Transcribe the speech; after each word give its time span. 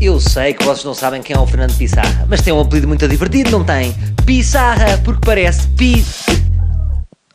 Eu 0.00 0.18
sei 0.18 0.54
que 0.54 0.64
vocês 0.64 0.82
não 0.82 0.94
sabem 0.94 1.20
quem 1.20 1.36
é 1.36 1.38
o 1.38 1.46
Fernando 1.46 1.76
Pissarra, 1.76 2.26
mas 2.26 2.40
tem 2.40 2.54
um 2.54 2.60
apelido 2.60 2.88
muito 2.88 3.06
divertido, 3.06 3.50
não 3.50 3.62
tem? 3.62 3.94
Pissarra, 4.24 4.96
porque 5.04 5.20
parece 5.26 5.68
pi... 5.68 6.02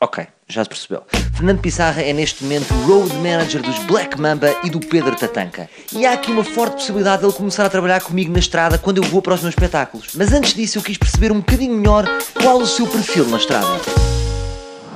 Ok, 0.02 0.26
já 0.48 0.64
se 0.64 0.70
percebeu. 0.70 1.04
Fernando 1.36 1.60
Pissarra 1.60 2.02
é 2.02 2.12
neste 2.12 2.44
momento 2.44 2.74
road 2.88 3.14
manager 3.18 3.62
dos 3.62 3.78
Black 3.86 4.20
Mamba 4.20 4.52
e 4.64 4.72
do 4.72 4.80
Pedro 4.80 5.16
Tatanka. 5.16 5.70
E 5.94 6.08
há 6.08 6.14
aqui 6.14 6.32
uma 6.32 6.44
forte 6.44 6.78
possibilidade 6.78 7.20
de 7.20 7.28
ele 7.28 7.34
começar 7.34 7.68
a 7.68 7.70
trabalhar 7.70 8.02
comigo 8.02 8.34
na 8.34 8.40
estrada 8.40 8.80
quando 8.80 8.98
eu 8.98 9.04
vou 9.04 9.22
para 9.22 9.36
os 9.36 9.42
meus 9.42 9.54
espetáculos. 9.54 10.08
Mas 10.16 10.34
antes 10.34 10.56
disso 10.56 10.80
eu 10.80 10.82
quis 10.82 10.98
perceber 10.98 11.32
um 11.32 11.42
bocadinho 11.42 11.78
melhor 11.78 12.10
qual 12.42 12.58
o 12.58 12.66
seu 12.66 12.88
perfil 12.88 13.28
na 13.28 13.38
estrada. 13.38 13.80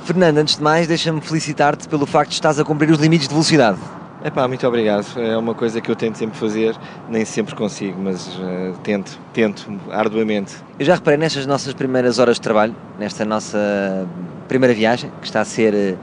Fernando, 0.04 0.38
antes 0.38 0.56
de 0.56 0.62
mais, 0.62 0.88
deixa-me 0.88 1.20
felicitar-te 1.20 1.86
pelo 1.86 2.04
facto 2.04 2.30
de 2.30 2.34
estás 2.34 2.58
a 2.58 2.64
cumprir 2.64 2.90
os 2.90 2.98
limites 2.98 3.28
de 3.28 3.34
velocidade. 3.34 3.78
Epá, 4.22 4.46
muito 4.46 4.66
obrigado. 4.66 5.06
É 5.18 5.36
uma 5.36 5.54
coisa 5.54 5.80
que 5.80 5.90
eu 5.90 5.96
tento 5.96 6.18
sempre 6.18 6.38
fazer, 6.38 6.76
nem 7.08 7.24
sempre 7.24 7.54
consigo, 7.54 7.98
mas 7.98 8.26
uh, 8.36 8.74
tento, 8.82 9.18
tento 9.32 9.66
arduamente. 9.90 10.56
Eu 10.78 10.84
já 10.84 10.94
reparei 10.94 11.18
nestas 11.18 11.46
nossas 11.46 11.72
primeiras 11.72 12.18
horas 12.18 12.36
de 12.36 12.42
trabalho, 12.42 12.76
nesta 12.98 13.24
nossa 13.24 14.06
primeira 14.46 14.74
viagem, 14.74 15.10
que 15.20 15.26
está 15.26 15.40
a 15.40 15.44
ser 15.44 15.72
uh, 15.72 15.98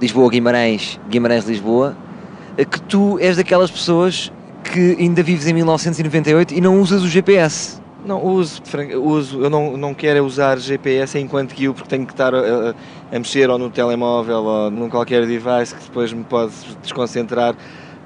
Lisboa-Guimarães, 0.00 0.98
Guimarães-Lisboa, 1.08 1.96
uh, 2.58 2.66
que 2.66 2.80
tu 2.82 3.18
és 3.20 3.36
daquelas 3.36 3.70
pessoas 3.70 4.32
que 4.64 4.96
ainda 4.98 5.22
vives 5.22 5.46
em 5.46 5.52
1998 5.52 6.54
e 6.54 6.60
não 6.60 6.80
usas 6.80 7.02
o 7.02 7.08
GPS. 7.08 7.81
Não, 8.04 8.24
uso, 8.24 8.60
uso, 9.00 9.40
eu 9.40 9.48
não, 9.48 9.76
não 9.76 9.94
quero 9.94 10.24
usar 10.24 10.58
GPS 10.58 11.18
enquanto 11.18 11.54
guio 11.54 11.72
porque 11.72 11.88
tenho 11.88 12.04
que 12.04 12.12
estar 12.12 12.34
a, 12.34 12.74
a, 13.12 13.18
mexer 13.18 13.48
ou 13.48 13.58
no 13.58 13.70
telemóvel 13.70 14.42
ou 14.42 14.70
num 14.70 14.88
qualquer 14.88 15.24
device 15.24 15.74
que 15.74 15.84
depois 15.84 16.12
me 16.12 16.24
pode 16.24 16.52
desconcentrar 16.82 17.54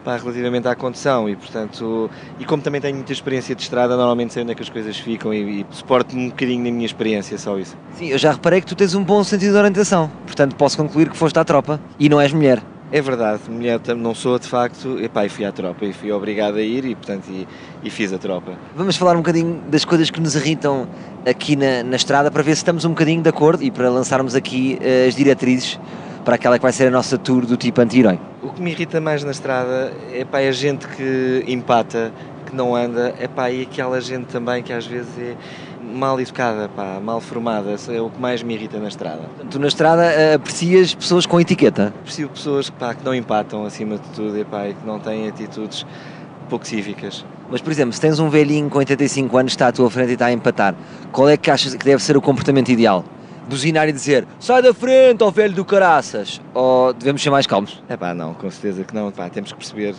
para 0.04 0.18
relativamente 0.18 0.68
à 0.68 0.74
condução 0.76 1.28
e 1.28 1.34
portanto 1.34 2.10
e 2.38 2.44
como 2.44 2.62
também 2.62 2.80
tenho 2.80 2.94
muita 2.94 3.12
experiência 3.12 3.54
de 3.54 3.62
estrada 3.62 3.96
normalmente 3.96 4.34
sei 4.34 4.42
onde 4.42 4.52
é 4.52 4.54
que 4.54 4.62
as 4.62 4.68
coisas 4.68 4.96
ficam 4.98 5.32
e, 5.32 5.62
e 5.62 5.66
suporto 5.70 6.14
um 6.14 6.28
bocadinho 6.28 6.62
na 6.62 6.70
minha 6.70 6.86
experiência 6.86 7.38
só 7.38 7.58
isso. 7.58 7.76
Sim, 7.94 8.08
eu 8.08 8.18
já 8.18 8.32
reparei 8.32 8.60
que 8.60 8.66
tu 8.66 8.76
tens 8.76 8.94
um 8.94 9.02
bom 9.02 9.24
sentido 9.24 9.52
de 9.52 9.58
orientação, 9.58 10.10
portanto 10.26 10.54
posso 10.56 10.76
concluir 10.76 11.08
que 11.08 11.16
foste 11.16 11.38
à 11.38 11.44
tropa 11.44 11.80
e 11.98 12.08
não 12.08 12.20
és 12.20 12.32
mulher. 12.32 12.62
É 12.96 13.02
verdade, 13.02 13.42
mulher 13.50 13.78
não 13.94 14.14
sou 14.14 14.38
de 14.38 14.48
facto, 14.48 14.98
epá, 14.98 15.26
e 15.26 15.28
fui 15.28 15.44
à 15.44 15.52
tropa 15.52 15.84
e 15.84 15.92
fui 15.92 16.10
obrigado 16.10 16.56
a 16.56 16.62
ir 16.62 16.82
e, 16.86 16.94
portanto, 16.94 17.26
e, 17.28 17.46
e, 17.84 17.90
fiz 17.90 18.10
a 18.10 18.16
tropa. 18.16 18.54
Vamos 18.74 18.96
falar 18.96 19.12
um 19.12 19.18
bocadinho 19.18 19.60
das 19.68 19.84
coisas 19.84 20.08
que 20.08 20.18
nos 20.18 20.34
irritam 20.34 20.88
aqui 21.28 21.56
na, 21.56 21.82
na 21.82 21.96
estrada 21.96 22.30
para 22.30 22.42
ver 22.42 22.52
se 22.52 22.60
estamos 22.60 22.86
um 22.86 22.88
bocadinho 22.88 23.20
de 23.20 23.28
acordo 23.28 23.62
e 23.62 23.70
para 23.70 23.90
lançarmos 23.90 24.34
aqui 24.34 24.78
uh, 24.80 25.08
as 25.08 25.14
diretrizes 25.14 25.78
para 26.24 26.36
aquela 26.36 26.58
que 26.58 26.62
vai 26.62 26.72
ser 26.72 26.86
a 26.86 26.90
nossa 26.90 27.18
tour 27.18 27.44
do 27.44 27.58
tipo 27.58 27.82
anti-herói. 27.82 28.18
O 28.42 28.48
que 28.48 28.62
me 28.62 28.70
irrita 28.70 28.98
mais 28.98 29.22
na 29.22 29.32
estrada 29.32 29.92
é 30.10 30.48
a 30.48 30.52
gente 30.52 30.88
que 30.88 31.44
empata, 31.46 32.10
que 32.46 32.56
não 32.56 32.74
anda, 32.74 33.14
epá, 33.20 33.50
e 33.50 33.60
aquela 33.60 34.00
gente 34.00 34.24
também 34.28 34.62
que 34.62 34.72
às 34.72 34.86
vezes 34.86 35.10
é 35.18 35.36
mal 35.86 36.20
educada, 36.20 36.68
pá, 36.68 37.00
mal 37.02 37.20
formada, 37.20 37.76
é 37.88 38.00
o 38.00 38.10
que 38.10 38.20
mais 38.20 38.42
me 38.42 38.54
irrita 38.54 38.78
na 38.78 38.88
estrada. 38.88 39.22
Tu 39.50 39.58
na 39.58 39.68
estrada 39.68 40.04
eh, 40.04 40.34
aprecias 40.34 40.94
pessoas 40.94 41.26
com 41.26 41.40
etiqueta? 41.40 41.94
Aprecio 42.00 42.28
pessoas 42.28 42.68
pá, 42.70 42.94
que 42.94 43.04
não 43.04 43.14
empatam 43.14 43.64
acima 43.64 43.96
de 43.96 44.08
tudo 44.14 44.38
e, 44.38 44.44
pá, 44.44 44.68
e 44.68 44.74
que 44.74 44.86
não 44.86 44.98
têm 44.98 45.28
atitudes 45.28 45.86
pouco 46.48 46.66
cívicas. 46.66 47.24
Mas, 47.50 47.60
por 47.60 47.70
exemplo, 47.70 47.92
se 47.92 48.00
tens 48.00 48.18
um 48.18 48.28
velhinho 48.28 48.68
com 48.68 48.78
85 48.78 49.36
anos 49.36 49.52
que 49.52 49.56
está 49.56 49.68
à 49.68 49.72
tua 49.72 49.90
frente 49.90 50.10
e 50.10 50.12
está 50.14 50.26
a 50.26 50.32
empatar, 50.32 50.74
qual 51.12 51.28
é 51.28 51.36
que 51.36 51.50
achas 51.50 51.74
que 51.74 51.84
deve 51.84 52.02
ser 52.02 52.16
o 52.16 52.20
comportamento 52.20 52.70
ideal? 52.70 53.04
Buzinar 53.46 53.88
e 53.88 53.92
dizer 53.92 54.26
sai 54.40 54.60
da 54.60 54.74
frente, 54.74 55.22
ó 55.22 55.30
velho 55.30 55.54
do 55.54 55.64
caraças? 55.64 56.40
Ou 56.52 56.92
devemos 56.92 57.22
ser 57.22 57.30
mais 57.30 57.46
calmos? 57.46 57.82
É 57.88 57.96
pá, 57.96 58.12
não, 58.12 58.34
com 58.34 58.50
certeza 58.50 58.84
que 58.84 58.94
não. 58.94 59.10
Pá, 59.10 59.28
temos 59.28 59.52
que 59.52 59.58
perceber 59.58 59.94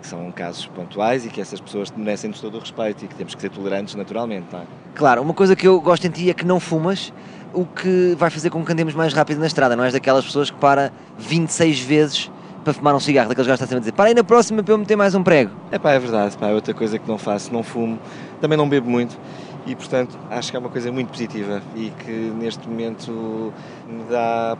que 0.00 0.06
são 0.06 0.30
casos 0.32 0.66
pontuais 0.66 1.24
e 1.24 1.28
que 1.28 1.40
essas 1.40 1.60
pessoas 1.60 1.92
merecem-nos 1.96 2.40
todo 2.40 2.56
o 2.56 2.60
respeito 2.60 3.04
e 3.04 3.08
que 3.08 3.14
temos 3.14 3.34
que 3.34 3.40
ser 3.40 3.50
tolerantes 3.50 3.94
naturalmente. 3.94 4.46
Não 4.52 4.60
é? 4.60 4.64
Claro, 4.94 5.22
uma 5.22 5.34
coisa 5.34 5.54
que 5.54 5.66
eu 5.66 5.80
gosto 5.80 6.06
em 6.06 6.10
ti 6.10 6.30
é 6.30 6.34
que 6.34 6.44
não 6.44 6.58
fumas, 6.58 7.12
o 7.52 7.64
que 7.64 8.14
vai 8.18 8.30
fazer 8.30 8.50
com 8.50 8.64
que 8.64 8.72
andemos 8.72 8.94
mais 8.94 9.12
rápido 9.12 9.38
na 9.38 9.46
estrada, 9.46 9.76
não 9.76 9.84
és 9.84 9.92
daquelas 9.92 10.24
pessoas 10.24 10.50
que 10.50 10.56
para 10.56 10.92
26 11.18 11.80
vezes 11.80 12.30
para 12.64 12.74
fumar 12.74 12.94
um 12.94 13.00
cigarro, 13.00 13.28
daqueles 13.28 13.46
gajos 13.46 13.66
que 13.66 13.74
a 13.74 13.78
dizer 13.78 13.92
para 13.92 14.06
aí 14.06 14.14
na 14.14 14.24
próxima 14.24 14.62
para 14.62 14.74
eu 14.74 14.78
meter 14.78 14.96
mais 14.96 15.14
um 15.14 15.22
prego. 15.22 15.52
É 15.70 15.78
pá, 15.78 15.92
é 15.92 15.98
verdade, 15.98 16.36
pá, 16.36 16.48
é 16.48 16.52
outra 16.52 16.74
coisa 16.74 16.98
que 16.98 17.08
não 17.08 17.16
faço, 17.16 17.52
não 17.52 17.62
fumo, 17.62 17.98
também 18.40 18.58
não 18.58 18.68
bebo 18.68 18.90
muito 18.90 19.18
e 19.68 19.76
portanto 19.76 20.18
acho 20.30 20.50
que 20.50 20.56
é 20.56 20.60
uma 20.60 20.70
coisa 20.70 20.90
muito 20.90 21.08
positiva 21.08 21.62
e 21.76 21.90
que 21.90 22.10
neste 22.10 22.66
momento 22.66 23.52
me 23.86 24.04
dá 24.10 24.56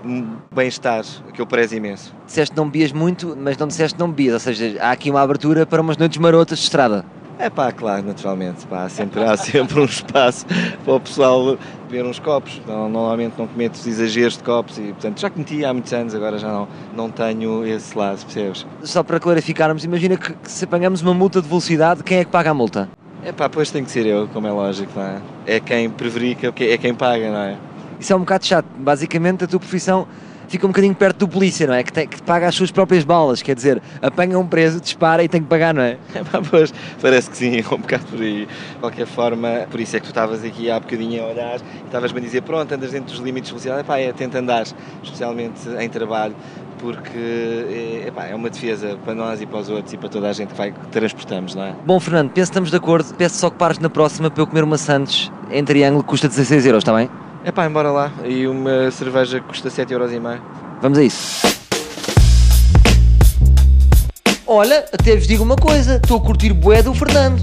bem-estar, 0.55 1.05
que 1.33 1.41
eu 1.41 1.47
prezo 1.47 1.75
imenso. 1.75 2.15
Disseste 2.27 2.55
não 2.55 2.67
bebias 2.67 2.93
muito, 2.93 3.37
mas 3.37 3.57
não 3.57 3.67
disseste 3.67 3.99
não 3.99 4.09
bebias, 4.09 4.35
ou 4.35 4.41
seja, 4.41 4.77
há 4.81 4.91
aqui 4.91 5.11
uma 5.11 5.23
abertura 5.23 5.65
para 5.65 5.81
umas 5.81 5.97
noites 5.97 6.19
marotas 6.19 6.59
de 6.59 6.65
estrada. 6.65 7.05
É 7.41 7.49
pá, 7.49 7.71
claro, 7.71 8.05
naturalmente, 8.05 8.67
pá, 8.67 8.83
há, 8.83 8.89
sempre, 8.89 9.23
há 9.23 9.37
sempre 9.37 9.79
um 9.81 9.85
espaço 9.85 10.45
para 10.85 10.93
o 10.93 10.99
pessoal 10.99 11.57
beber 11.89 12.05
uns 12.05 12.19
copos. 12.19 12.61
Normalmente 12.67 13.35
não 13.39 13.47
cometo 13.47 13.79
exageros 13.89 14.37
de 14.37 14.43
copos 14.43 14.77
e, 14.77 14.89
portanto, 14.89 15.21
já 15.21 15.31
cometi 15.31 15.65
há 15.65 15.73
muitos 15.73 15.93
anos, 15.93 16.17
agora 16.17 16.37
já 16.37 16.49
não, 16.49 16.69
não 16.97 17.11
tenho 17.11 17.65
esse 17.65 17.97
lado, 17.97 18.25
percebes? 18.25 18.67
Só 18.83 19.05
para 19.05 19.21
clarificarmos, 19.21 19.85
imagina 19.85 20.17
que, 20.17 20.33
que 20.33 20.51
se 20.51 20.65
apanhamos 20.65 21.01
uma 21.01 21.15
multa 21.15 21.41
de 21.41 21.47
velocidade, 21.47 22.03
quem 22.03 22.19
é 22.19 22.25
que 22.25 22.31
paga 22.31 22.51
a 22.51 22.55
multa? 22.55 22.89
É 23.25 23.33
pá, 23.33 23.49
pois 23.49 23.71
tem 23.71 23.85
que 23.85 23.91
ser 23.91 24.07
eu, 24.07 24.29
como 24.29 24.47
é 24.47 24.53
lógico, 24.53 24.93
não 24.95 25.03
é? 25.03 25.21
É 25.47 25.61
quem 25.61 25.91
preverica, 25.91 26.53
é 26.59 26.79
quem 26.79 26.95
paga, 26.95 27.31
não 27.31 27.39
é? 27.41 27.57
Isso 27.99 28.13
é 28.13 28.17
um 28.17 28.21
bocado 28.21 28.47
chato. 28.47 28.67
Basicamente, 28.77 29.45
a 29.45 29.47
tua 29.47 29.59
profissão 29.59 30.07
fica 30.49 30.67
um 30.67 30.71
bocadinho 30.71 30.95
perto 30.95 31.19
do 31.19 31.29
polícia, 31.29 31.67
não 31.67 31.75
é? 31.75 31.83
Que, 31.83 31.93
tem, 31.93 32.09
que 32.09 32.23
paga 32.23 32.49
as 32.49 32.55
suas 32.55 32.71
próprias 32.71 33.05
balas, 33.05 33.43
quer 33.43 33.55
dizer, 33.55 33.83
apanha 34.01 34.39
um 34.39 34.47
preso, 34.47 34.81
dispara 34.81 35.23
e 35.23 35.29
tem 35.29 35.43
que 35.43 35.49
pagar, 35.49 35.75
não 35.75 35.83
é? 35.83 35.99
É 36.15 36.25
pá, 36.25 36.41
pois, 36.49 36.73
parece 37.01 37.29
que 37.29 37.37
sim, 37.37 37.59
é 37.59 37.75
um 37.75 37.79
bocado 37.79 38.07
por 38.07 38.21
aí. 38.21 38.47
De 38.47 38.79
qualquer 38.81 39.07
forma, 39.07 39.67
por 39.71 39.79
isso 39.79 39.97
é 39.97 40.01
que 40.01 40.07
tu 40.07 40.11
estavas 40.11 40.43
aqui 40.43 40.71
há 40.71 40.81
bocadinho 40.81 41.23
a 41.23 41.27
olhar 41.27 41.57
e 41.57 41.87
estavas-me 41.87 42.19
a 42.19 42.23
dizer, 42.23 42.43
pronto, 42.43 42.73
andas 42.73 42.93
dentro 42.93 43.13
dos 43.13 43.23
limites 43.23 43.49
de 43.49 43.53
velocidade, 43.53 43.81
é 43.81 43.83
pá, 43.85 43.99
é, 43.99 44.13
tenta 44.13 44.39
andar, 44.39 44.65
especialmente 45.03 45.69
em 45.79 45.89
trabalho, 45.89 46.35
porque 46.79 47.19
é, 47.19 48.09
epá, 48.09 48.27
é 48.27 48.35
uma 48.35 48.49
defesa 48.49 48.97
para 49.05 49.15
nós 49.15 49.41
e 49.41 49.47
para 49.47 49.59
os 49.59 49.69
outros 49.69 49.93
e 49.93 49.97
para 49.97 50.09
toda 50.09 50.29
a 50.29 50.33
gente 50.33 50.49
que, 50.49 50.57
vai, 50.57 50.73
que 50.73 50.87
transportamos, 50.89 51.55
não 51.55 51.65
é? 51.65 51.75
Bom, 51.85 52.01
Fernando, 52.01 52.31
penso 52.31 52.51
que 52.51 52.53
estamos 52.53 52.71
de 52.71 52.77
acordo. 52.77 53.15
Peço 53.15 53.37
só 53.37 53.51
que 53.51 53.57
pares 53.57 53.79
na 53.79 53.91
próxima 53.91 54.31
para 54.31 54.43
eu 54.43 54.47
comer 54.47 54.65
uma 54.65 54.79
Santos 54.79 55.31
em 55.51 55.65
triângulo 55.65 56.03
que 56.03 56.09
custa 56.09 56.29
16 56.29 56.67
euros, 56.67 56.83
está 56.83 56.95
bem? 56.95 57.11
É 57.45 57.53
pá, 57.53 57.67
embora 57.67 57.91
lá. 57.91 58.13
E 58.25 58.47
uma 58.47 58.91
cerveja 58.91 59.41
que 59.41 59.47
custa 59.47 59.71
7 59.71 59.93
euros 59.93 60.13
e 60.13 60.21
meio. 60.21 60.41
Vamos 60.81 60.99
a 60.99 61.03
isso. 61.03 61.47
Olha, 64.47 64.87
até 64.93 65.15
vos 65.15 65.27
digo 65.27 65.45
uma 65.45 65.57
coisa, 65.57 65.97
estou 65.97 66.17
a 66.17 66.21
curtir 66.21 66.53
bué 66.53 66.83
do 66.83 66.95
Fernando. 66.95 67.43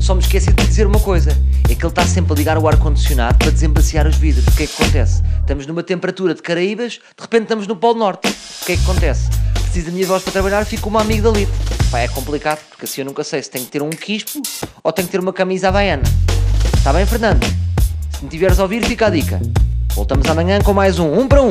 Só 0.00 0.14
me 0.14 0.20
esqueci 0.20 0.52
de 0.52 0.66
dizer 0.66 0.86
uma 0.86 1.00
coisa, 1.00 1.30
é 1.68 1.74
que 1.74 1.82
ele 1.84 1.88
está 1.88 2.06
sempre 2.06 2.32
a 2.32 2.36
ligar 2.36 2.58
o 2.58 2.68
ar-condicionado 2.68 3.36
para 3.38 3.50
desembaciar 3.50 4.06
os 4.06 4.16
vidros. 4.16 4.46
O 4.46 4.56
que 4.56 4.62
é 4.62 4.66
que 4.66 4.82
acontece? 4.82 5.22
Estamos 5.46 5.64
numa 5.64 5.84
temperatura 5.84 6.34
de 6.34 6.42
Caraíbas, 6.42 6.94
de 6.94 7.22
repente 7.22 7.42
estamos 7.44 7.68
no 7.68 7.76
Polo 7.76 8.00
Norte. 8.00 8.26
O 8.26 8.66
que 8.66 8.72
é 8.72 8.76
que 8.76 8.82
acontece? 8.82 9.30
Preciso 9.62 9.86
da 9.86 9.92
minha 9.92 10.04
voz 10.04 10.20
para 10.24 10.32
trabalhar, 10.32 10.64
fico 10.64 10.88
uma 10.88 11.02
amiga 11.02 11.30
da 11.30 11.38
Lito. 11.38 11.52
Pá, 11.88 12.00
é 12.00 12.08
complicado, 12.08 12.58
porque 12.68 12.84
assim 12.84 13.02
eu 13.02 13.04
nunca 13.04 13.22
sei 13.22 13.40
se 13.44 13.48
tenho 13.48 13.64
que 13.64 13.70
ter 13.70 13.80
um 13.80 13.90
quispo 13.90 14.42
ou 14.82 14.92
tenho 14.92 15.06
que 15.06 15.12
ter 15.12 15.20
uma 15.20 15.32
camisa 15.32 15.68
havaiana. 15.68 16.02
Está 16.76 16.92
bem, 16.92 17.06
Fernando? 17.06 17.46
Se 18.10 18.24
me 18.24 18.28
tiveres 18.28 18.58
a 18.58 18.64
ouvir, 18.64 18.84
fica 18.84 19.06
a 19.06 19.10
dica. 19.10 19.40
Voltamos 19.94 20.28
amanhã 20.28 20.60
com 20.60 20.74
mais 20.74 20.98
um 20.98 21.16
Um 21.16 21.28
para 21.28 21.40
Um. 21.40 21.50